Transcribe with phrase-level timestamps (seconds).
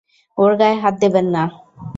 [0.37, 1.43] ওর গায়ে হাত দেবেন না!